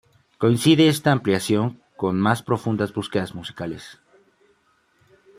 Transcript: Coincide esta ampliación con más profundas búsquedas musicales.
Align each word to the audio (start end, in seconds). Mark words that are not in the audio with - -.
Coincide 0.43 0.85
esta 0.89 1.11
ampliación 1.11 1.65
con 1.95 2.13
más 2.19 2.39
profundas 2.41 2.91
búsquedas 2.95 3.35
musicales. 3.35 3.99